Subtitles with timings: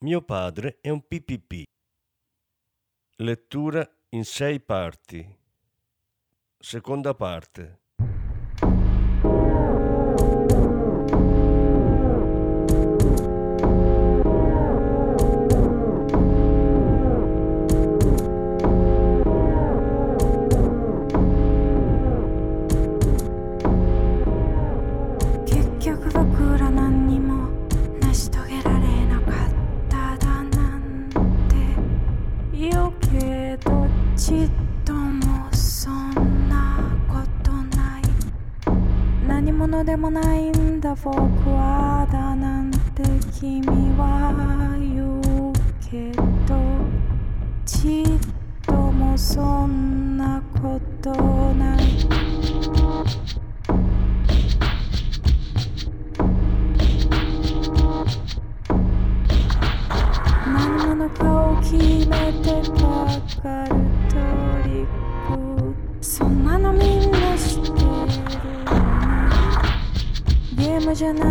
[0.00, 1.64] mio padre è un PPP.
[3.16, 5.36] Lettura in sei parti.
[6.56, 7.80] Seconda parte.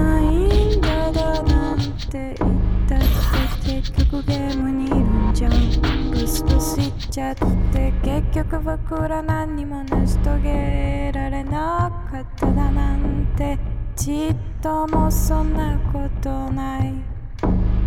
[0.08, 1.78] ないんだだなん
[2.10, 2.38] て言っ
[2.88, 3.00] たっ
[3.64, 13.60] て結局ゲームにいるんじゃんブスとスっちゃって結局僕ら何も成し遂げられなかっただなんて
[13.96, 16.94] ちっともそんなことない。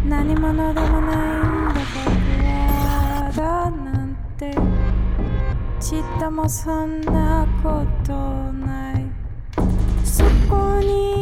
[0.08, 4.50] 何者でもないんだ僕らだなんて
[5.78, 9.06] ちっともそんなことない。
[10.04, 11.19] そこに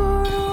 [0.00, 0.47] Oh.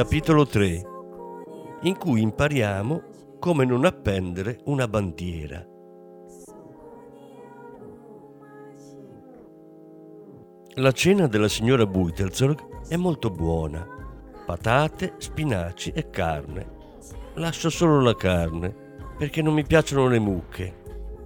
[0.00, 0.82] Capitolo 3
[1.82, 3.02] in cui impariamo
[3.38, 5.62] come non appendere una bandiera.
[10.76, 13.86] La cena della signora Buitelzorg è molto buona.
[14.46, 16.66] Patate, spinaci e carne.
[17.34, 18.74] Lascio solo la carne
[19.18, 20.74] perché non mi piacciono le mucche.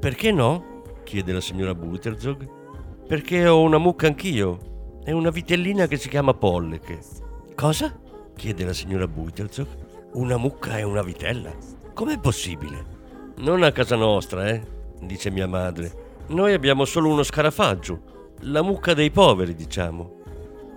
[0.01, 0.83] Perché no?
[1.05, 3.07] chiede la signora Buitelzorg.
[3.07, 4.99] Perché ho una mucca anch'io.
[5.05, 6.99] È una vitellina che si chiama Polleche.
[7.55, 8.03] Cosa?
[8.35, 9.67] Chiede la signora Buitelzog.
[10.13, 11.53] Una mucca e una vitella?
[11.93, 12.93] Com'è possibile?
[13.37, 14.63] Non a casa nostra, eh,
[15.01, 16.23] dice mia madre.
[16.29, 20.23] Noi abbiamo solo uno scarafaggio, la mucca dei poveri, diciamo.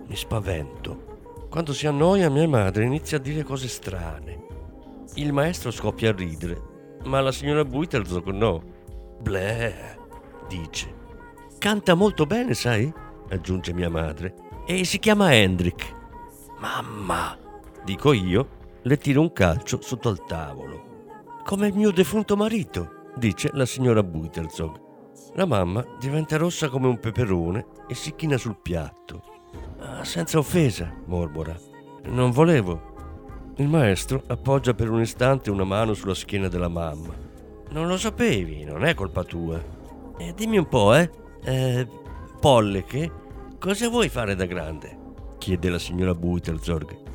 [0.07, 1.05] Mi spavento.
[1.49, 4.45] Quando si annoia mia madre inizia a dire cose strane.
[5.15, 6.61] Il maestro scoppia a ridere,
[7.05, 8.61] ma la signora Buitelzog no.
[9.19, 9.97] Bleh,
[10.47, 10.93] dice.
[11.57, 12.93] Canta molto bene, sai?
[13.29, 14.33] aggiunge mia madre.
[14.65, 15.95] E si chiama Hendrik.
[16.59, 17.37] Mamma,
[17.87, 18.49] dico io,
[18.81, 21.05] le tiro un calcio sotto al tavolo.
[21.45, 24.77] Come il mio defunto marito, dice la signora Buitelzog.
[25.35, 29.23] La mamma diventa rossa come un peperone e si china sul piatto.
[29.79, 31.55] Ah, senza offesa, mormora.
[32.07, 33.53] Non volevo.
[33.55, 37.13] Il maestro appoggia per un istante una mano sulla schiena della mamma.
[37.69, 39.63] Non lo sapevi, non è colpa tua.
[40.17, 41.09] Eh, dimmi un po', eh?
[41.45, 41.87] eh
[42.37, 43.11] Polleche,
[43.57, 45.05] cosa vuoi fare da grande?
[45.37, 47.06] chiede la signora Buitelzorg.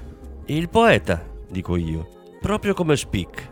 [0.53, 2.07] Il poeta, dico io,
[2.39, 3.51] proprio come Spick.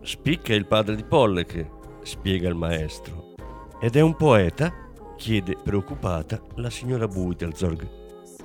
[0.00, 3.34] Spick è il padre di Polleche, spiega il maestro.
[3.82, 4.72] Ed è un poeta?
[5.18, 7.86] chiede preoccupata la signora Buitelzorg.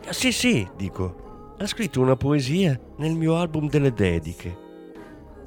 [0.09, 1.55] Sì, sì, dico.
[1.57, 4.57] Ha scritto una poesia nel mio album delle dediche.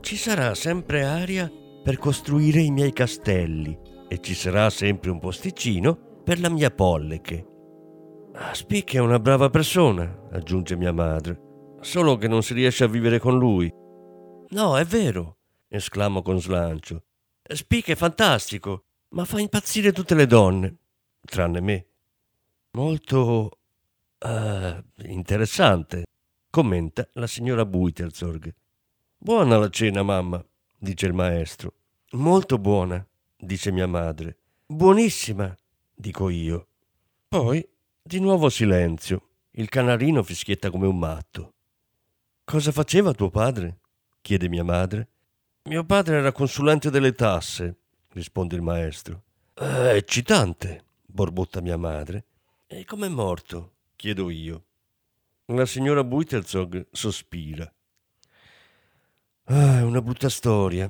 [0.01, 1.53] Ci sarà sempre aria
[1.83, 3.79] per costruire i miei castelli
[4.09, 7.47] e ci sarà sempre un posticino per la mia Polleche.
[8.33, 11.45] Ah, Spick è una brava persona, aggiunge mia madre
[11.87, 13.73] solo che non si riesce a vivere con lui.
[14.49, 15.39] No, è vero.
[15.69, 17.05] esclamo con slancio.
[17.43, 20.77] Speak è fantastico, ma fa impazzire tutte le donne,
[21.21, 21.87] tranne me.
[22.73, 23.59] Molto
[24.19, 26.07] uh, interessante,
[26.51, 28.53] commenta la signora Buiterzorg.
[29.17, 30.45] Buona la cena, mamma,
[30.77, 31.73] dice il maestro.
[32.13, 33.07] Molto buona,
[33.39, 34.39] dice mia madre.
[34.67, 35.55] Buonissima,
[35.95, 36.67] dico io.
[37.29, 37.67] Poi
[38.03, 39.29] di nuovo silenzio.
[39.53, 41.56] Il canarino fischietta come un matto.
[42.49, 43.81] Cosa faceva tuo padre?
[44.21, 45.09] chiede mia madre.
[45.65, 47.79] Mio padre era consulente delle tasse,
[48.11, 49.25] risponde il maestro.
[49.53, 52.25] È eccitante, borbotta mia madre.
[52.69, 53.73] E com'è morto?
[53.97, 54.65] chiedo io.
[55.47, 57.69] La signora Buiterzog sospira.
[59.47, 60.89] Ah, una brutta storia.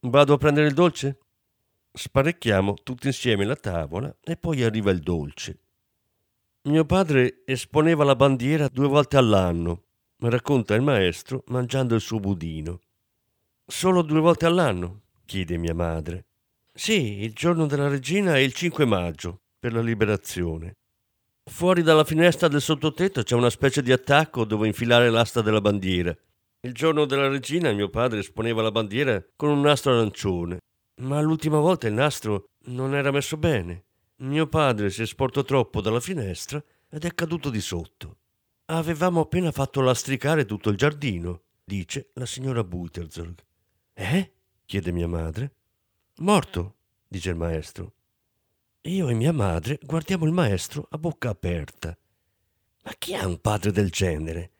[0.00, 1.18] Vado a prendere il dolce?
[1.92, 5.58] Sparecchiamo tutti insieme la tavola e poi arriva il dolce.
[6.62, 9.84] Mio padre esponeva la bandiera due volte all'anno,
[10.18, 12.80] racconta il maestro mangiando il suo budino.
[13.66, 15.02] Solo due volte all'anno?
[15.24, 16.26] chiede mia madre.
[16.72, 20.76] Sì, il giorno della regina è il 5 maggio, per la liberazione.
[21.48, 26.16] Fuori dalla finestra del sottotetto c'è una specie di attacco dove infilare l'asta della bandiera.
[26.60, 30.58] Il giorno della regina mio padre esponeva la bandiera con un nastro arancione,
[31.02, 33.84] ma l'ultima volta il nastro non era messo bene.
[34.18, 38.16] Mio padre si è sporto troppo dalla finestra ed è caduto di sotto.
[38.68, 43.44] Avevamo appena fatto lastricare tutto il giardino, dice la signora Buiterzorg.
[43.92, 44.32] Eh?
[44.64, 45.54] chiede mia madre.
[46.16, 46.74] Morto,
[47.06, 47.92] dice il maestro.
[48.82, 51.96] Io e mia madre guardiamo il maestro a bocca aperta.
[52.82, 54.50] Ma chi ha un padre del genere?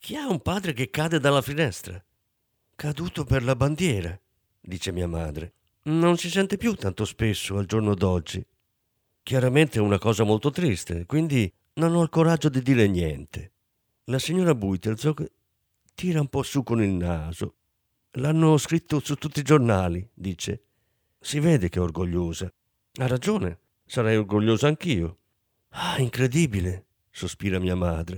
[0.00, 2.04] Chi ha un padre che cade dalla finestra?
[2.74, 4.18] Caduto per la bandiera,
[4.60, 5.52] dice mia madre.
[5.82, 8.44] Non si sente più tanto spesso al giorno d'oggi.
[9.22, 13.52] Chiaramente è una cosa molto triste, quindi non ho il coraggio di dire niente.
[14.04, 15.28] La signora Buiterzog
[15.94, 17.54] tira un po' su con il naso
[18.12, 20.62] L'hanno scritto su tutti i giornali, dice.
[21.20, 22.50] Si vede che è orgogliosa.
[23.00, 25.18] Ha ragione, sarei orgogliosa anch'io.
[25.70, 28.16] Ah, incredibile, sospira mia madre.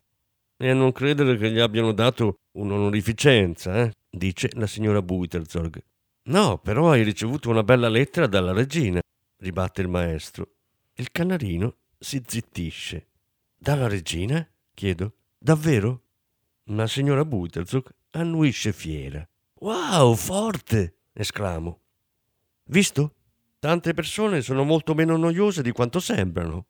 [0.56, 3.92] E a non credere che gli abbiano dato un'onorificenza, eh?
[4.08, 5.82] dice la signora Buiterzorg.
[6.24, 9.00] No, però hai ricevuto una bella lettera dalla regina,
[9.38, 10.48] ribatte il maestro.
[10.94, 13.06] Il canarino si zittisce.
[13.62, 14.48] Dalla regina?
[14.72, 15.16] chiedo.
[15.38, 16.04] Davvero?
[16.70, 19.28] La signora Buiterzorg annuisce fiera.
[19.56, 20.94] Wow, forte!
[21.12, 21.80] esclamo.
[22.64, 23.16] Visto?
[23.58, 26.68] Tante persone sono molto meno noiose di quanto sembrano.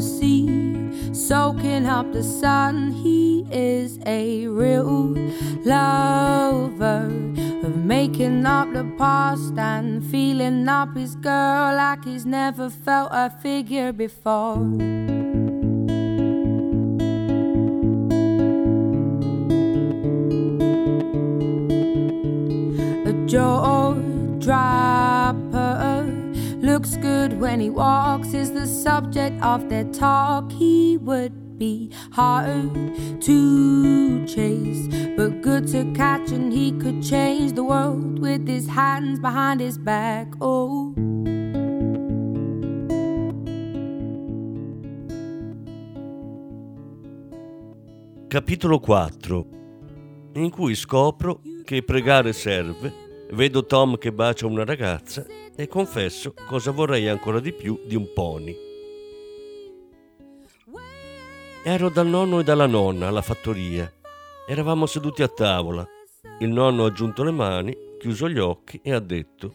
[0.00, 2.90] The sea, soaking up the sun.
[2.90, 5.14] He is a real
[5.64, 7.04] lover
[7.66, 13.28] of making up the past and feeling up his girl like he's never felt a
[13.42, 14.56] figure before.
[23.02, 23.12] A
[27.20, 30.50] good when he walks, is the subject of their talk.
[30.52, 32.72] He would be hard
[33.20, 39.20] to chase, but good to catch, and he could change the world with his hands
[39.20, 40.28] behind his back.
[40.40, 40.94] Oh.
[48.30, 49.44] Capitolo 4
[50.34, 52.99] in cui scopro che pregare serve,
[53.32, 58.12] vedo Tom che bacia una ragazza e confesso cosa vorrei ancora di più di un
[58.12, 58.56] pony.
[61.62, 63.90] Ero dal nonno e dalla nonna alla fattoria.
[64.48, 65.86] Eravamo seduti a tavola.
[66.38, 69.54] Il nonno ha giunto le mani, chiuso gli occhi e ha detto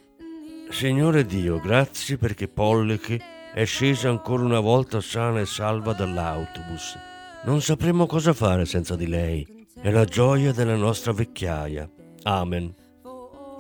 [0.70, 3.20] Signore Dio, grazie perché Polleche
[3.54, 6.98] è scesa ancora una volta sana e salva dall'autobus.
[7.46, 9.66] Non sapremmo cosa fare senza di lei.
[9.80, 11.90] È la gioia della nostra vecchiaia.
[12.24, 12.85] Amen.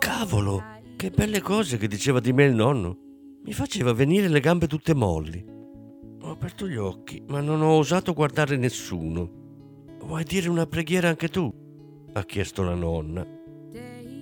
[0.06, 0.62] Cavolo,
[0.96, 2.96] che belle cose che diceva di me il nonno.
[3.44, 5.44] Mi faceva venire le gambe tutte molli.
[6.22, 9.28] Ho aperto gli occhi, ma non ho osato guardare nessuno.
[10.04, 11.52] Vuoi dire una preghiera anche tu?
[12.14, 13.26] ha chiesto la nonna.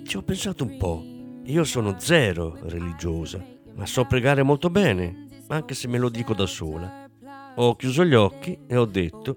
[0.06, 1.04] Ci ho pensato un po'.
[1.52, 6.46] Io sono zero religiosa, ma so pregare molto bene, anche se me lo dico da
[6.46, 7.10] sola.
[7.56, 9.36] Ho chiuso gli occhi e ho detto,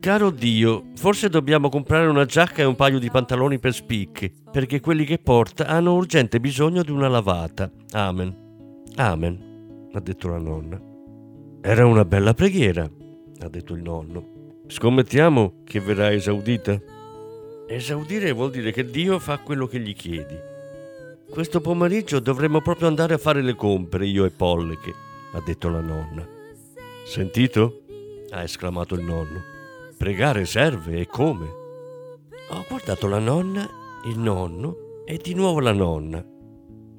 [0.00, 4.80] Caro Dio, forse dobbiamo comprare una giacca e un paio di pantaloni per spicchi, perché
[4.80, 7.70] quelli che porta hanno urgente bisogno di una lavata.
[7.92, 8.84] Amen.
[8.96, 10.80] Amen, ha detto la nonna.
[11.60, 12.82] Era una bella preghiera,
[13.40, 14.62] ha detto il nonno.
[14.68, 16.80] Scommettiamo che verrà esaudita.
[17.68, 20.36] Esaudire vuol dire che Dio fa quello che gli chiedi.
[21.28, 24.94] Questo pomeriggio dovremmo proprio andare a fare le compere, io e Polleche,
[25.32, 26.26] ha detto la nonna.
[27.04, 27.82] Sentito?
[28.30, 29.58] ha esclamato il nonno.
[30.00, 31.46] Pregare serve e come?
[32.52, 33.68] Ho guardato la nonna,
[34.06, 36.24] il nonno e di nuovo la nonna.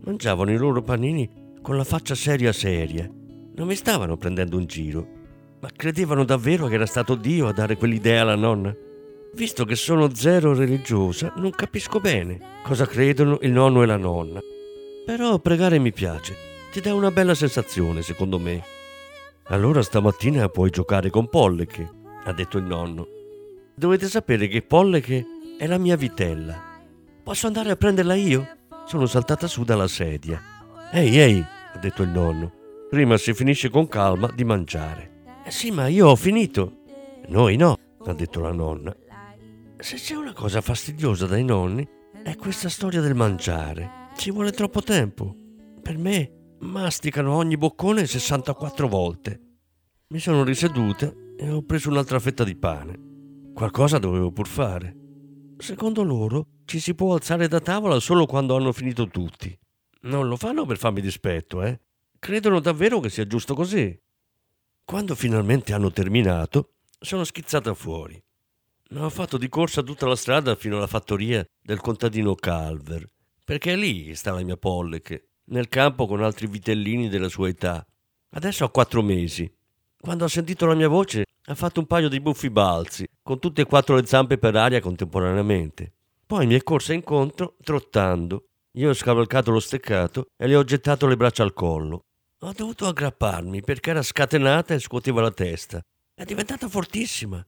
[0.05, 1.27] Mangiavano i loro panini
[1.63, 3.09] con la faccia seria seria.
[3.55, 5.07] Non mi stavano prendendo un giro,
[5.61, 8.71] ma credevano davvero che era stato Dio a dare quell'idea alla nonna?
[9.33, 14.39] Visto che sono zero religiosa, non capisco bene cosa credono il nonno e la nonna.
[15.07, 16.35] Però pregare mi piace,
[16.71, 18.61] ti dà una bella sensazione, secondo me.
[19.45, 23.07] Allora stamattina puoi giocare con Polleche, ha detto il nonno.
[23.73, 25.25] Dovete sapere che Polleche
[25.57, 26.79] è la mia vitella.
[27.23, 28.57] Posso andare a prenderla io?
[28.85, 30.41] Sono saltata su dalla sedia.
[30.91, 32.51] Ehi, ehi, ha detto il nonno.
[32.89, 35.23] Prima si finisce con calma di mangiare.
[35.45, 36.79] Eh sì, ma io ho finito.
[37.27, 38.95] Noi no, ha detto la nonna.
[39.77, 41.87] Se c'è una cosa fastidiosa dai nonni,
[42.23, 44.09] è questa storia del mangiare.
[44.15, 45.35] Ci vuole troppo tempo.
[45.81, 49.39] Per me masticano ogni boccone 64 volte.
[50.09, 51.11] Mi sono riseduta
[51.41, 53.51] e ho preso un'altra fetta di pane.
[53.55, 54.95] Qualcosa dovevo pur fare.
[55.57, 59.57] Secondo loro ci si può alzare da tavola solo quando hanno finito tutti.
[60.01, 61.79] Non lo fanno per farmi dispetto, eh?
[62.19, 63.99] Credono davvero che sia giusto così.
[64.85, 68.21] Quando finalmente hanno terminato, sono schizzata fuori.
[68.97, 73.03] Ho fatto di corsa tutta la strada fino alla fattoria del contadino Calver,
[73.43, 77.83] perché lì sta la mia Polleche, nel campo con altri vitellini della sua età.
[78.29, 79.51] Adesso ha quattro mesi.
[79.99, 83.61] Quando ha sentito la mia voce ha fatto un paio di buffi balzi, con tutte
[83.61, 85.91] e quattro le zampe per aria contemporaneamente.
[86.25, 88.45] Poi mi è corsa incontro trottando.
[88.73, 92.05] Io ho scavalcato lo steccato e le ho gettato le braccia al collo.
[92.39, 95.81] Ho dovuto aggrapparmi perché era scatenata e scuoteva la testa.
[96.13, 97.45] È diventata fortissima.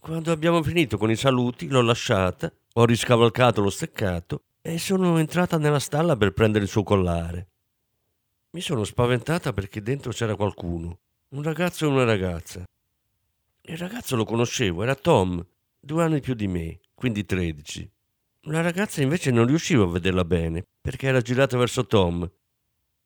[0.00, 5.58] Quando abbiamo finito con i saluti, l'ho lasciata, ho riscavalcato lo steccato e sono entrata
[5.58, 7.48] nella stalla per prendere il suo collare.
[8.50, 12.64] Mi sono spaventata perché dentro c'era qualcuno, un ragazzo e una ragazza.
[13.64, 15.44] Il ragazzo lo conoscevo, era Tom,
[15.78, 17.88] due anni più di me, quindi tredici.
[18.46, 22.28] La ragazza invece non riuscivo a vederla bene perché era girata verso Tom.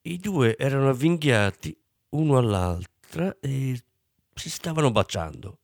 [0.02, 1.78] I due erano avvinghiati
[2.10, 3.78] uno all'altra e
[4.32, 5.58] si stavano baciando.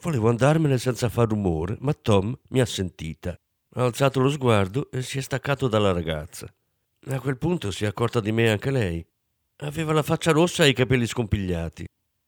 [0.00, 3.36] Volevo andarmene senza far rumore, ma Tom mi ha sentita.
[3.74, 6.46] Ha alzato lo sguardo e si è staccato dalla ragazza.
[7.08, 9.04] A quel punto si è accorta di me anche lei.
[9.56, 11.86] Aveva la faccia rossa e i capelli scompigliati.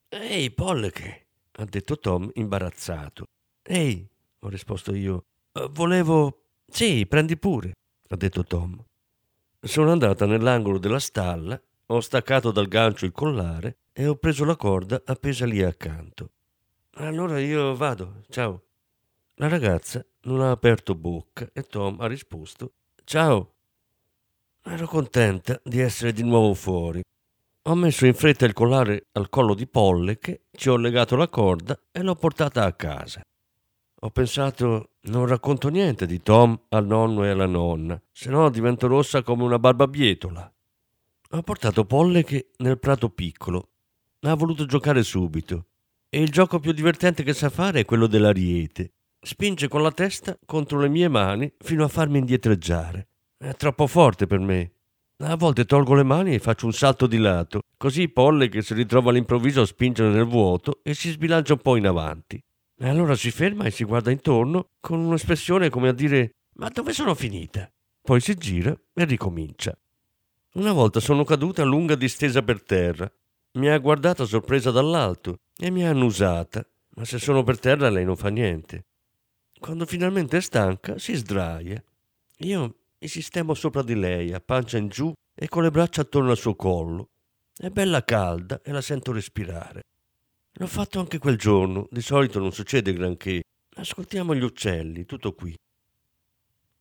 [0.08, 1.27] Ehi, Polleche,
[1.58, 3.26] ha detto Tom imbarazzato.
[3.62, 4.08] Ehi,
[4.40, 5.24] ho risposto io.
[5.52, 6.42] Eh, volevo.
[6.66, 7.72] Sì, prendi pure,
[8.08, 8.82] ha detto Tom.
[9.60, 14.56] Sono andata nell'angolo della stalla, ho staccato dal gancio il collare e ho preso la
[14.56, 16.30] corda appesa lì accanto.
[16.94, 18.62] Allora io vado, ciao.
[19.34, 22.72] La ragazza non ha aperto bocca e Tom ha risposto
[23.04, 23.54] ciao.
[24.64, 27.02] Ero contenta di essere di nuovo fuori.
[27.62, 31.78] Ho messo in fretta il collare al collo di Polleche, ci ho legato la corda
[31.90, 33.20] e l'ho portata a casa.
[34.00, 38.86] Ho pensato, non racconto niente di Tom al nonno e alla nonna, se no divento
[38.86, 40.52] rossa come una barbabietola.
[41.32, 43.70] Ho portato Polleche nel prato piccolo.
[44.20, 45.66] Ha voluto giocare subito
[46.08, 48.92] e il gioco più divertente che sa fare è quello dell'ariete.
[49.20, 53.08] Spinge con la testa contro le mie mani fino a farmi indietreggiare.
[53.36, 54.72] È troppo forte per me.
[55.20, 58.72] A volte tolgo le mani e faccio un salto di lato, così Polle che si
[58.72, 62.40] ritrova all'improvviso a spingere nel vuoto e si sbilancia un po' in avanti.
[62.80, 66.92] E allora si ferma e si guarda intorno con un'espressione come a dire Ma dove
[66.92, 67.68] sono finita?
[68.00, 69.76] Poi si gira e ricomincia.
[70.54, 73.10] Una volta sono caduta lunga distesa per terra.
[73.54, 78.04] Mi ha guardata sorpresa dall'alto e mi ha annusata, ma se sono per terra lei
[78.04, 78.84] non fa niente.
[79.58, 81.82] Quando finalmente è stanca, si sdraia.
[82.42, 86.30] Io mi sistemo sopra di lei, a pancia in giù e con le braccia attorno
[86.30, 87.10] al suo collo.
[87.56, 89.82] È bella calda e la sento respirare.
[90.54, 93.42] L'ho fatto anche quel giorno, di solito non succede granché.
[93.76, 95.56] Ascoltiamo gli uccelli, tutto qui.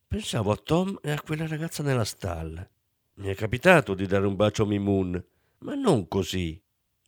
[0.08, 2.68] Pensavo a Tom e a quella ragazza nella stalla.
[3.16, 5.24] Mi è capitato di dare un bacio a Mimun,
[5.60, 6.60] ma non così.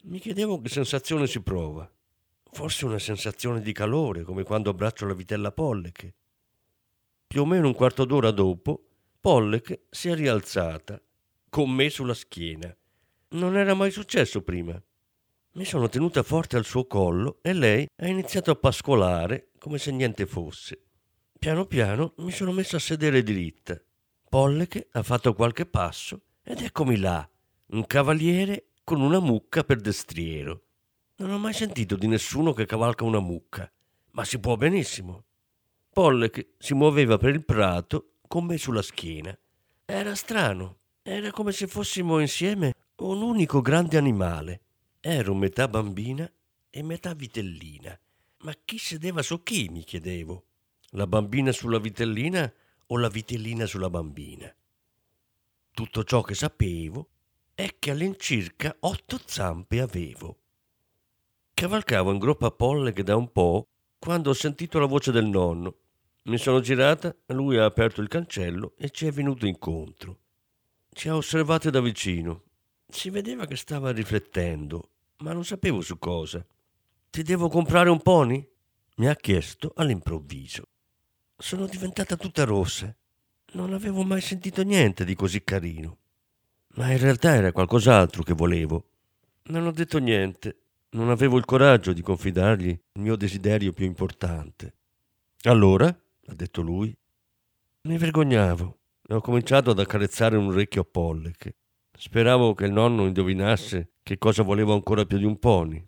[0.03, 1.89] Mi chiedevo che sensazione si prova.
[2.51, 6.13] Forse una sensazione di calore, come quando abbraccio la vitella Polleche.
[7.25, 8.88] Più o meno un quarto d'ora dopo,
[9.29, 10.99] Polleche si è rialzata,
[11.49, 12.75] con me sulla schiena.
[13.33, 14.81] Non era mai successo prima.
[15.51, 19.91] Mi sono tenuta forte al suo collo e lei ha iniziato a pascolare come se
[19.91, 20.81] niente fosse.
[21.37, 23.79] Piano piano mi sono messo a sedere dritta.
[24.27, 27.29] Polleche ha fatto qualche passo ed eccomi là,
[27.67, 30.63] un cavaliere con una mucca per destriero.
[31.17, 33.71] Non ho mai sentito di nessuno che cavalca una mucca,
[34.13, 35.25] ma si può benissimo.
[35.93, 39.35] Pollek si muoveva per il prato con me sulla schiena.
[39.85, 44.61] Era strano, era come se fossimo insieme un unico grande animale.
[44.99, 46.31] Ero metà bambina
[46.69, 47.99] e metà vitellina.
[48.41, 50.43] Ma chi sedeva su chi, mi chiedevo?
[50.91, 52.53] La bambina sulla vitellina
[52.85, 54.53] o la vitellina sulla bambina?
[55.71, 57.09] Tutto ciò che sapevo
[57.55, 60.37] è che all'incirca otto zampe avevo.
[61.55, 63.67] Cavalcavo in groppa Pollek da un po'
[63.97, 65.75] quando ho sentito la voce del nonno.
[66.23, 70.19] Mi sono girata, lui ha aperto il cancello e ci è venuto incontro.
[70.91, 72.43] Ci ha osservate da vicino.
[72.87, 76.45] Si vedeva che stava riflettendo, ma non sapevo su cosa.
[77.09, 78.47] Ti devo comprare un pony?
[78.95, 80.67] mi ha chiesto all'improvviso.
[81.37, 82.93] Sono diventata tutta rossa.
[83.53, 85.97] Non avevo mai sentito niente di così carino.
[86.75, 88.89] Ma in realtà era qualcos'altro che volevo.
[89.43, 90.57] Non ho detto niente
[90.91, 94.73] non avevo il coraggio di confidargli il mio desiderio più importante.
[95.43, 95.95] Allora,
[96.29, 96.95] ha detto lui,
[97.81, 101.55] mi vergognavo e ho cominciato ad accarezzare un orecchio a Pollek.
[101.97, 105.85] Speravo che il nonno indovinasse che cosa volevo ancora più di un pony.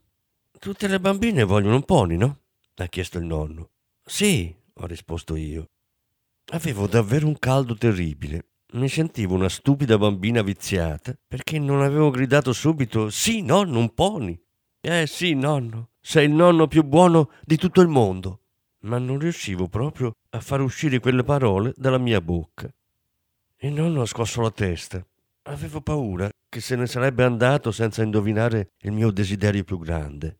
[0.59, 2.39] Tutte le bambine vogliono un pony, no?
[2.75, 3.69] ha chiesto il nonno.
[4.03, 5.69] Sì, ho risposto io.
[6.51, 8.47] Avevo davvero un caldo terribile.
[8.73, 14.39] Mi sentivo una stupida bambina viziata perché non avevo gridato subito sì, nonno, un pony.
[14.79, 18.39] Eh sì, nonno, sei il nonno più buono di tutto il mondo.
[18.81, 22.69] Ma non riuscivo proprio a far uscire quelle parole dalla mia bocca.
[23.59, 25.05] Il nonno ha scosso la testa.
[25.43, 30.39] Avevo paura che se ne sarebbe andato senza indovinare il mio desiderio più grande.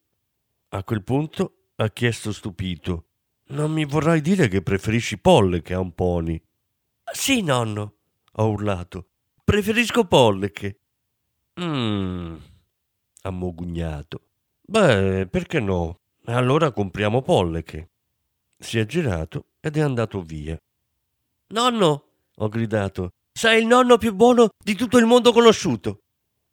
[0.69, 3.05] A quel punto ha chiesto stupito:
[3.49, 6.41] Non mi vorrai dire che preferisci Polle che a un pony?
[7.11, 7.95] Sì, nonno,
[8.33, 9.09] ho urlato.
[9.43, 10.79] Preferisco Pollec.
[11.59, 12.35] Mmm,
[13.23, 14.27] ha mogugnato.
[14.61, 15.99] Beh, perché no?
[16.25, 17.90] Allora compriamo Polleche.
[18.63, 20.55] Si è girato ed è andato via.
[21.47, 22.03] Nonno,
[22.35, 26.01] ho gridato, sei il nonno più buono di tutto il mondo conosciuto.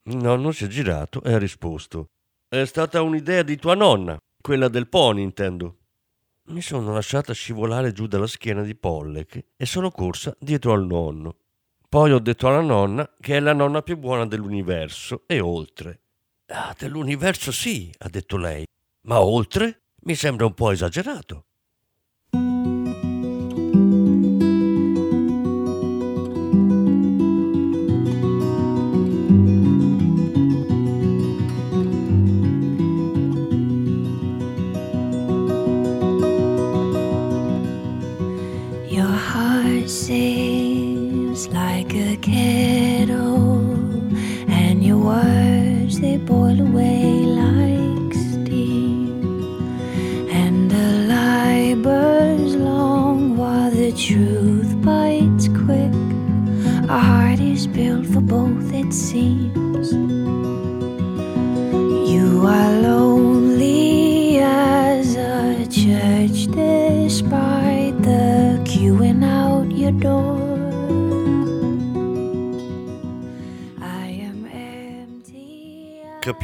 [0.05, 2.09] Il nonno si è girato e ha risposto,
[2.49, 5.77] è stata un'idea di tua nonna, quella del pony, intendo.
[6.45, 11.37] Mi sono lasciata scivolare giù dalla schiena di Pollek e sono corsa dietro al nonno.
[11.87, 16.01] Poi ho detto alla nonna che è la nonna più buona dell'universo e oltre.
[16.47, 18.65] Ah, dell'universo sì, ha detto lei,
[19.03, 21.45] ma oltre mi sembra un po' esagerato.
[42.33, 42.58] care.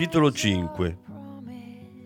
[0.05, 0.99] Capitolo 5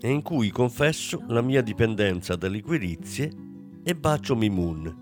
[0.02, 3.32] in cui confesso la mia dipendenza da liquirizie
[3.82, 4.96] e bacio Mimun.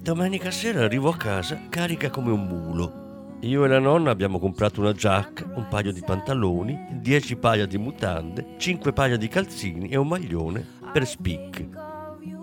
[0.00, 3.38] Domenica sera arrivo a casa carica come un mulo.
[3.40, 7.78] Io e la nonna abbiamo comprato una giacca, un paio di pantaloni, dieci paia di
[7.78, 11.66] mutande, cinque paia di calzini e un maglione per spic.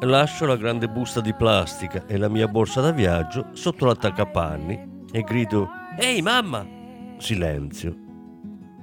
[0.02, 5.22] Lascio la grande busta di plastica e la mia borsa da viaggio sotto l'attaccapanni e
[5.22, 6.66] grido Ehi mamma!
[7.18, 7.94] Silenzio.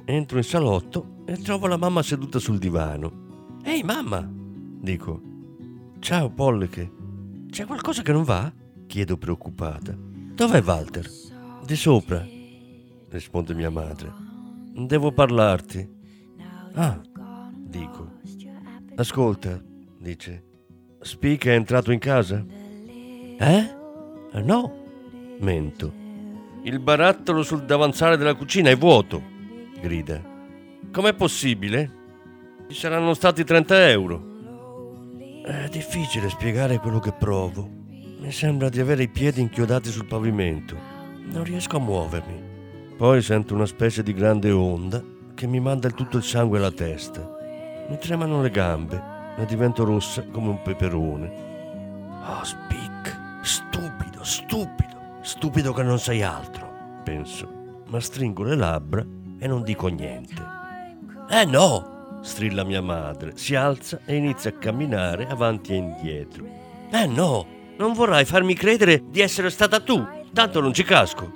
[0.05, 3.57] Entro in salotto e trovo la mamma seduta sul divano.
[3.65, 4.29] Ehi mamma!
[4.31, 5.23] Dico.
[5.99, 6.93] Ciao Polleche.
[7.49, 8.53] C'è qualcosa che non va?
[8.87, 9.97] Chiedo preoccupata.
[9.97, 11.11] Dov'è Walter?
[11.65, 12.23] Di sopra,
[13.09, 14.13] risponde mia madre.
[14.75, 15.89] Devo parlarti.
[16.75, 17.01] Ah,
[17.57, 18.11] dico.
[18.97, 19.59] Ascolta,
[19.99, 20.45] dice.
[21.01, 22.45] Speak è entrato in casa?
[23.39, 23.75] Eh?
[24.43, 24.85] No,
[25.41, 26.05] mento.
[26.67, 29.23] Il barattolo sul davanzale della cucina è vuoto,
[29.81, 30.21] grida.
[30.91, 31.93] Com'è possibile?
[32.69, 34.25] Ci saranno stati 30 euro.
[35.45, 37.71] È difficile spiegare quello che provo.
[38.19, 40.77] Mi sembra di avere i piedi inchiodati sul pavimento.
[41.27, 42.43] Non riesco a muovermi.
[42.97, 45.01] Poi sento una specie di grande onda
[45.37, 47.87] che mi manda tutto il sangue alla testa.
[47.89, 49.01] Mi tremano le gambe
[49.39, 51.33] e divento rossa come un peperone.
[52.25, 54.96] Oh, Spic, stupido, stupido.
[55.37, 56.67] Stupido che non sei altro,
[57.05, 59.05] penso, ma stringo le labbra
[59.39, 60.35] e non dico niente.
[61.29, 66.47] Eh no, strilla mia madre, si alza e inizia a camminare avanti e indietro.
[66.91, 67.47] Eh no,
[67.77, 71.31] non vorrai farmi credere di essere stata tu, tanto non ci casco.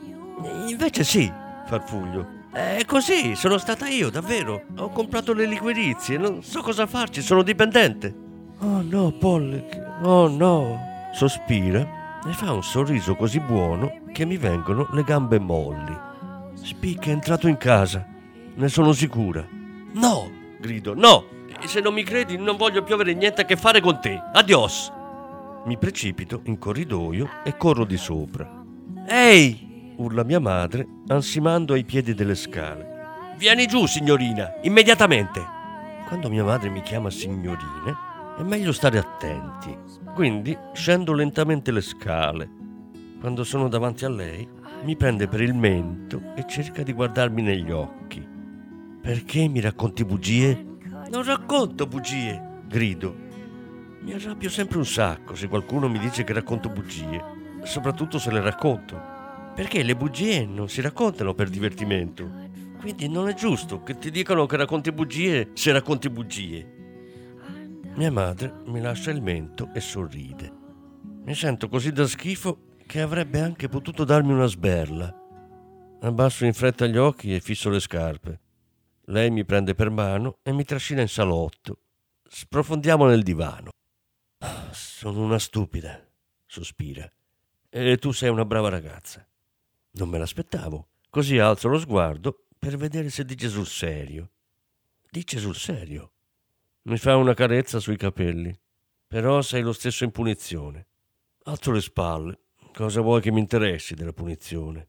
[0.66, 1.30] Invece sì,
[1.66, 2.26] farfuglio.
[2.50, 4.62] È così, sono stata io, davvero.
[4.78, 8.14] Ho comprato le liquirizie, non so cosa farci, sono dipendente.
[8.60, 10.88] Oh no, Pollock, oh no.
[11.12, 15.96] Sospira e fa un sorriso così buono che mi vengono le gambe molli.
[16.54, 18.06] Spic è entrato in casa,
[18.54, 19.46] ne sono sicura.
[19.92, 21.24] No, grido, no!
[21.60, 24.20] E se non mi credi non voglio più avere niente a che fare con te.
[24.32, 24.92] Adios!
[25.64, 28.64] Mi precipito in corridoio e corro di sopra.
[29.06, 29.94] Ehi!
[29.96, 33.34] urla mia madre, ansimando ai piedi delle scale.
[33.36, 35.58] Vieni giù, signorina, immediatamente!
[36.08, 38.09] Quando mia madre mi chiama signorina,
[38.40, 39.76] è meglio stare attenti.
[40.14, 42.48] Quindi scendo lentamente le scale.
[43.20, 44.48] Quando sono davanti a lei,
[44.82, 48.26] mi prende per il mento e cerca di guardarmi negli occhi.
[49.00, 50.66] Perché mi racconti bugie?
[51.10, 53.14] Non racconto bugie, grido.
[54.00, 57.22] Mi arrabbio sempre un sacco se qualcuno mi dice che racconto bugie,
[57.64, 59.18] soprattutto se le racconto
[59.54, 62.48] perché le bugie non si raccontano per divertimento.
[62.78, 66.79] Quindi non è giusto che ti dicano che racconti bugie se racconti bugie.
[67.96, 70.50] Mia madre mi lascia il mento e sorride.
[71.24, 75.12] Mi sento così da schifo che avrebbe anche potuto darmi una sberla.
[76.00, 78.40] Abbasso in fretta gli occhi e fisso le scarpe.
[79.06, 81.78] Lei mi prende per mano e mi trascina in salotto.
[82.26, 83.70] Sprofondiamo nel divano.
[84.70, 86.00] Sono una stupida,
[86.46, 87.10] sospira.
[87.68, 89.26] E tu sei una brava ragazza.
[89.92, 90.88] Non me l'aspettavo.
[91.10, 94.30] Così alzo lo sguardo per vedere se dice sul serio.
[95.10, 96.12] Dice sul serio.
[96.82, 98.58] Mi fa una carezza sui capelli.
[99.06, 100.86] Però sei lo stesso in punizione.
[101.44, 102.38] Alzo le spalle.
[102.72, 104.88] Cosa vuoi che mi interessi della punizione?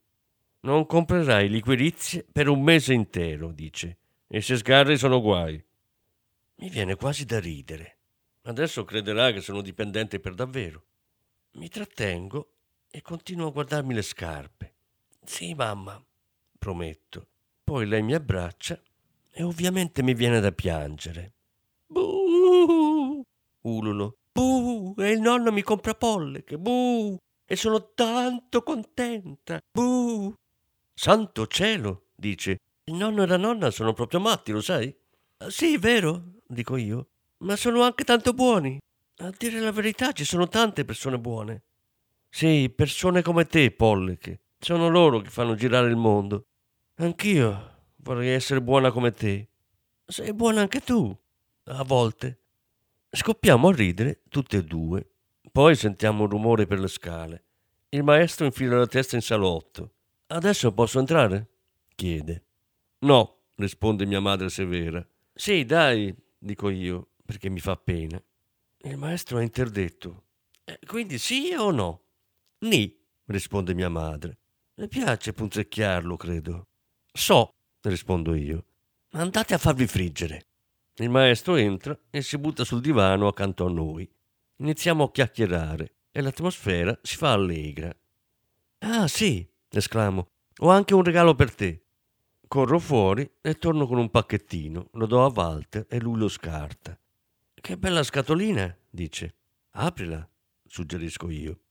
[0.62, 3.98] Non comprerai liquirizie per un mese intero, dice.
[4.28, 5.62] E se sgarri sono guai.
[6.58, 7.98] Mi viene quasi da ridere.
[8.44, 10.86] Adesso crederà che sono dipendente per davvero.
[11.54, 12.54] Mi trattengo
[12.90, 14.74] e continuo a guardarmi le scarpe.
[15.24, 16.02] Sì, mamma,
[16.58, 17.28] prometto.
[17.64, 18.80] Poi lei mi abbraccia
[19.32, 21.34] e ovviamente mi viene da piangere.
[21.92, 23.22] Buh!
[23.64, 24.16] ululo.
[24.32, 24.96] Buh!
[24.98, 26.58] E il nonno mi compra polliche.
[26.58, 27.18] Buh!
[27.46, 29.60] E sono tanto contenta.
[29.70, 30.34] Buh!
[30.94, 32.58] Santo cielo, dice.
[32.86, 34.96] Il nonno e la nonna sono proprio matti, lo sai?
[35.50, 37.08] Sì, vero, dico io.
[37.40, 38.80] Ma sono anche tanto buoni.
[39.18, 41.64] A dire la verità, ci sono tante persone buone.
[42.30, 44.40] Sì, persone come te, Polliche.
[44.60, 46.46] Sono loro che fanno girare il mondo.
[46.96, 49.50] Anch'io vorrei essere buona come te.
[50.06, 51.16] Sei buona anche tu,
[51.66, 52.40] a volte.
[53.10, 55.10] Scoppiamo a ridere tutte e due.
[55.52, 57.44] Poi sentiamo un rumore per le scale.
[57.90, 59.94] Il maestro infila la testa in salotto.
[60.28, 61.50] Adesso posso entrare?
[61.94, 62.46] chiede.
[63.00, 65.06] No, risponde mia madre severa.
[65.34, 68.22] Sì, dai, dico io, perché mi fa pena.
[68.84, 70.24] Il maestro ha interdetto.
[70.64, 72.04] Eh, quindi sì o no?
[72.60, 74.38] Ni, risponde mia madre.
[74.76, 76.68] Le piace punzecchiarlo, credo.
[77.12, 78.66] So, rispondo io.
[79.12, 80.46] Andate a farvi friggere.
[81.02, 84.08] Il maestro entra e si butta sul divano accanto a noi.
[84.58, 87.92] Iniziamo a chiacchierare e l'atmosfera si fa allegra.
[88.80, 90.28] Ah, sì, esclamo.
[90.60, 91.86] Ho anche un regalo per te.
[92.48, 94.90] Corro fuori e torno con un pacchettino.
[94.92, 96.96] Lo do a Walter e lui lo scarta.
[97.56, 99.38] Che bella scatolina, dice.
[99.72, 100.30] Aprila,
[100.68, 101.62] suggerisco io.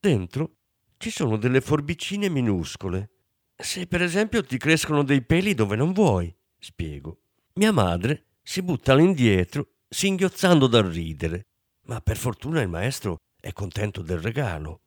[0.00, 0.56] Dentro
[0.96, 3.10] ci sono delle forbicine minuscole.
[3.54, 7.20] Se per esempio ti crescono dei peli dove non vuoi, spiego.
[7.54, 11.48] Mia madre si butta all'indietro, singhiozzando dal ridere,
[11.82, 14.80] ma per fortuna il maestro è contento del regalo.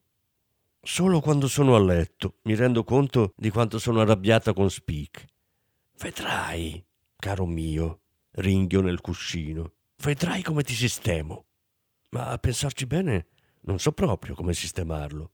[0.82, 5.28] Solo quando sono a letto mi rendo conto di quanto sono arrabbiata con Speak.
[6.00, 6.84] Vedrai,
[7.16, 8.00] caro mio,
[8.32, 11.46] ringhio nel cuscino, vedrai come ti sistemo.
[12.10, 13.28] Ma a pensarci bene,
[13.62, 15.32] non so proprio come sistemarlo.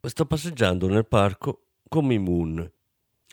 [0.00, 2.68] Sto passeggiando nel parco con Mimun.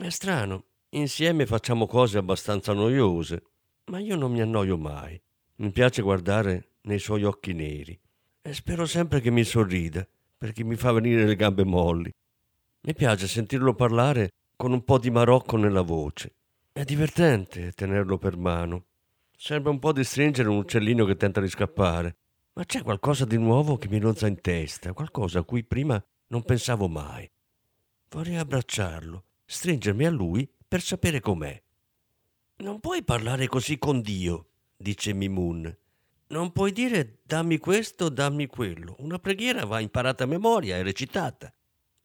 [0.01, 3.43] È strano, insieme facciamo cose abbastanza noiose,
[3.87, 5.21] ma io non mi annoio mai.
[5.55, 7.99] Mi piace guardare nei suoi occhi neri
[8.41, 10.07] e spero sempre che mi sorrida
[10.37, 12.09] perché mi fa venire le gambe molli.
[12.83, 16.31] Mi piace sentirlo parlare con un po' di marocco nella voce.
[16.71, 18.85] È divertente tenerlo per mano.
[19.35, 22.15] Sembra un po' di stringere un uccellino che tenta di scappare,
[22.53, 26.43] ma c'è qualcosa di nuovo che mi rozza in testa, qualcosa a cui prima non
[26.43, 27.29] pensavo mai.
[28.07, 31.59] Vorrei abbracciarlo, stringermi a lui per sapere com'è.
[32.57, 35.75] Non puoi parlare così con Dio, dice Mimun.
[36.27, 38.95] Non puoi dire dammi questo, dammi quello.
[38.99, 41.51] Una preghiera va imparata a memoria e recitata.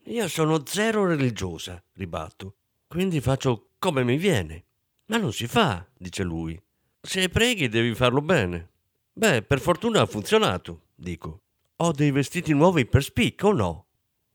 [0.04, 2.56] Io sono zero religiosa, ribatto.
[2.86, 4.64] Quindi faccio come mi viene.
[5.06, 6.58] Ma non si fa, dice lui.
[7.02, 8.70] Se preghi devi farlo bene.
[9.12, 11.42] Beh, per fortuna ha funzionato, dico.
[11.76, 13.86] Ho dei vestiti nuovi per spicco o no?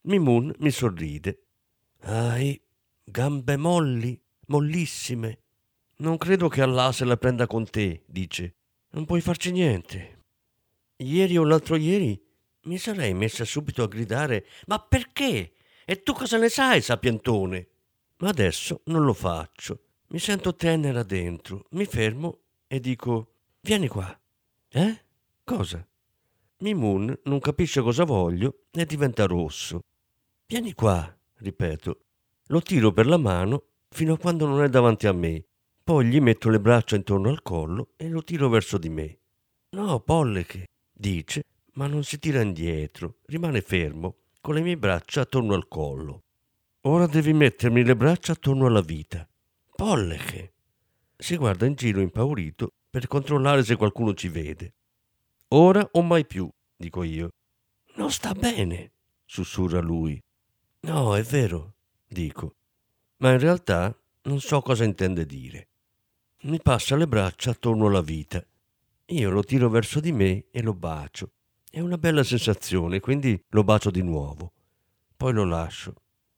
[0.01, 1.45] Mimun mi sorride.
[2.01, 2.61] Hai
[3.09, 5.39] gambe molli, mollissime.
[5.97, 8.55] Non credo che Allah se la prenda con te, dice.
[8.91, 10.23] Non puoi farci niente.
[10.97, 12.21] Ieri o l'altro ieri
[12.63, 15.53] mi sarei messa subito a gridare Ma perché?
[15.85, 17.67] E tu cosa ne sai, sapientone?
[18.17, 19.79] Ma adesso non lo faccio.
[20.07, 24.17] Mi sento tenera dentro, mi fermo e dico Vieni qua.
[24.69, 25.03] Eh?
[25.43, 25.85] Cosa?
[26.59, 29.81] Mimun non capisce cosa voglio e diventa rosso.
[30.45, 31.99] Vieni qua, ripeto.
[32.51, 35.45] Lo tiro per la mano fino a quando non è davanti a me.
[35.83, 39.19] Poi gli metto le braccia intorno al collo e lo tiro verso di me.
[39.71, 45.53] No, Polleche, dice, ma non si tira indietro, rimane fermo, con le mie braccia attorno
[45.53, 46.23] al collo.
[46.81, 49.27] Ora devi mettermi le braccia attorno alla vita.
[49.75, 50.53] Polleche.
[51.15, 54.73] Si guarda in giro impaurito per controllare se qualcuno ci vede.
[55.49, 57.29] Ora o mai più, dico io.
[57.95, 58.91] Non sta bene,
[59.25, 60.19] sussurra lui.
[60.81, 61.73] No, è vero,
[62.09, 62.55] dico.
[63.17, 65.67] Ma in realtà non so cosa intende dire.
[66.41, 68.43] Mi passa le braccia attorno alla vita.
[69.05, 71.31] Io lo tiro verso di me e lo bacio.
[71.69, 74.53] È una bella sensazione, quindi lo bacio di nuovo.
[75.15, 75.93] Poi lo lascio.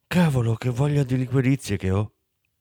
[0.08, 2.12] Cavolo, che voglia di liquirizie che ho!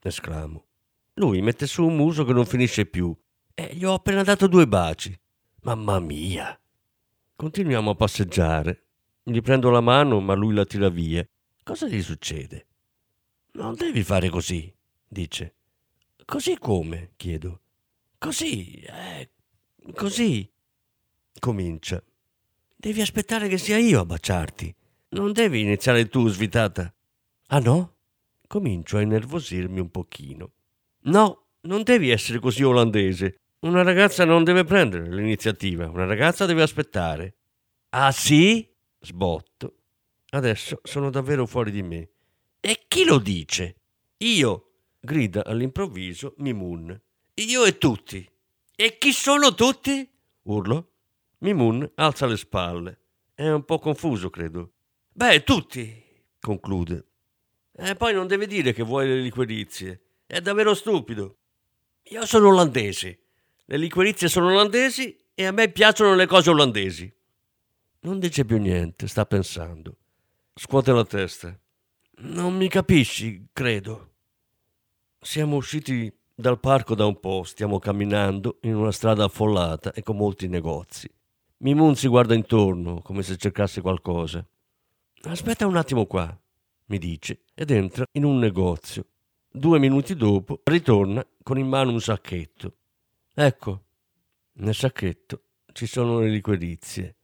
[0.02, 0.66] esclamo.
[1.14, 3.14] Lui mette su un muso che non finisce più
[3.54, 5.18] e gli ho appena dato due baci.
[5.62, 6.58] Mamma mia!
[7.36, 8.84] Continuiamo a passeggiare.
[9.22, 11.26] Gli prendo la mano, ma lui la tira via.
[11.62, 12.66] Cosa gli succede?
[13.52, 14.72] Non devi fare così,
[15.06, 15.54] dice.
[16.24, 17.12] Così come?
[17.16, 17.60] chiedo.
[18.18, 19.30] Così, eh,
[19.94, 20.48] così.
[21.38, 22.02] Comincia.
[22.76, 24.74] Devi aspettare che sia io a baciarti.
[25.10, 26.92] Non devi iniziare tu, svitata.
[27.48, 27.96] Ah no?
[28.46, 30.52] Comincio a innervosirmi un pochino.
[31.02, 33.38] No, non devi essere così olandese.
[33.60, 37.34] Una ragazza non deve prendere l'iniziativa, una ragazza deve aspettare.
[37.90, 38.66] Ah sì?
[39.00, 39.74] Sbotto.
[40.30, 42.08] Adesso sono davvero fuori di me.
[42.60, 43.76] E chi lo dice?
[44.18, 46.98] Io, grida all'improvviso Mimun.
[47.34, 48.28] Io e tutti.
[48.76, 50.06] E chi sono tutti?
[50.42, 50.90] Urlo.
[51.38, 52.98] Mimun alza le spalle.
[53.34, 54.72] È un po' confuso, credo.
[55.10, 56.04] Beh, tutti,
[56.38, 57.06] conclude.
[57.72, 60.02] E poi non deve dire che vuole le liquirizie.
[60.26, 61.38] È davvero stupido.
[62.10, 63.20] Io sono olandese.
[63.64, 67.10] Le liquirizie sono olandesi e a me piacciono le cose olandesi.
[68.00, 69.96] Non dice più niente, sta pensando.
[70.54, 71.58] Scuote la testa.
[72.22, 74.10] Non mi capisci, credo.
[75.18, 80.18] Siamo usciti dal parco da un po', stiamo camminando in una strada affollata e con
[80.18, 81.10] molti negozi.
[81.58, 84.46] Mimun si guarda intorno come se cercasse qualcosa.
[85.22, 86.38] Aspetta un attimo qua,
[86.86, 89.06] mi dice, ed entra in un negozio.
[89.50, 92.76] Due minuti dopo ritorna con in mano un sacchetto.
[93.32, 93.84] Ecco,
[94.56, 97.16] nel sacchetto ci sono le liquirizie.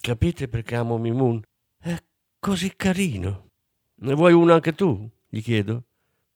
[0.00, 1.42] Capite perché amo Mimun?
[1.76, 2.00] È
[2.38, 3.47] così carino.
[4.00, 5.08] Ne vuoi una anche tu?
[5.28, 5.84] gli chiedo.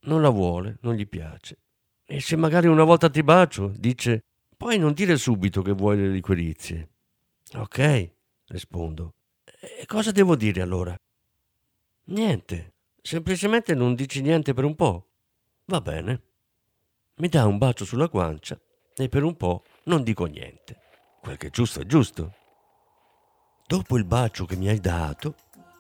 [0.01, 1.59] Non la vuole, non gli piace.
[2.05, 4.25] E se magari una volta ti bacio, dice,
[4.57, 6.89] poi non dire subito che vuoi le liquirizie.
[7.55, 8.11] Ok,
[8.47, 9.15] rispondo.
[9.45, 10.97] E cosa devo dire allora?
[12.05, 15.07] Niente, semplicemente non dici niente per un po'.
[15.67, 16.23] Va bene.
[17.17, 18.61] Mi dà un bacio sulla guancia
[18.97, 20.81] e per un po' non dico niente.
[21.21, 22.35] Quel che è giusto è giusto.
[23.67, 25.37] Dopo il bacio che mi hai dato,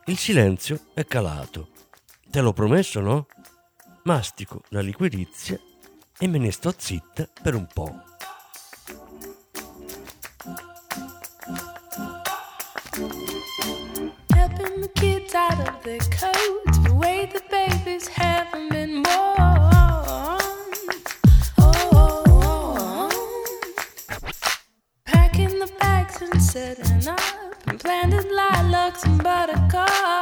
[0.06, 1.71] il silenzio è calato.
[2.32, 3.26] Te l'ho promesso, no?
[4.04, 5.60] Mastico la liquirizia
[6.18, 7.94] e me ne sto zitta per un po'.
[15.34, 19.06] out of their coats the way the babies haven't been born.
[21.58, 23.10] Oh, oh, oh.
[25.04, 27.20] Packing the bags and setting up
[27.66, 30.21] and planted lilacs and buttercups.